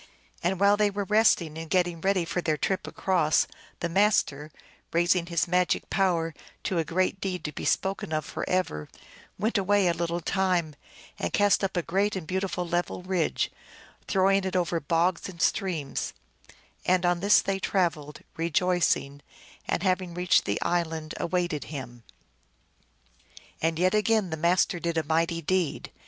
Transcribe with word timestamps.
And 0.41 0.59
while 0.59 0.77
they 0.77 0.89
were 0.89 1.03
resting 1.03 1.59
and 1.59 1.69
getting 1.69 2.01
ready 2.01 2.25
for 2.25 2.41
their 2.41 2.57
trip 2.57 2.87
across, 2.87 3.45
the 3.81 3.87
Master, 3.87 4.49
raising 4.91 5.27
his 5.27 5.47
magic 5.47 5.91
power 5.91 6.33
to 6.63 6.79
a 6.79 6.83
great 6.83 7.21
deed 7.21 7.43
to 7.43 7.51
be 7.51 7.65
spoken 7.65 8.11
of 8.11 8.25
forever, 8.25 8.89
went 9.37 9.59
away 9.59 9.85
a 9.87 9.93
little 9.93 10.19
time, 10.19 10.73
and 11.19 11.31
cast 11.31 11.63
up 11.63 11.77
a 11.77 11.83
great 11.83 12.15
and 12.15 12.25
beautiful 12.25 12.67
level 12.67 13.03
ridge, 13.03 13.51
throwing 14.07 14.43
it 14.43 14.55
over 14.55 14.79
bogs 14.79 15.29
and 15.29 15.39
streams; 15.39 16.13
and 16.83 17.05
on 17.05 17.19
this 17.19 17.39
they 17.39 17.59
traveled, 17.59 18.21
rejoicing, 18.37 19.21
and, 19.67 19.83
having 19.83 20.15
reached 20.15 20.45
the 20.45 20.57
isl 20.63 20.93
and, 20.93 21.13
awaited 21.19 21.65
him. 21.65 22.01
And 23.61 23.77
yet 23.77 23.93
again 23.93 24.31
the 24.31 24.35
Master 24.35 24.79
did 24.79 24.97
a 24.97 25.03
mighty 25.03 25.43
deed. 25.43 25.91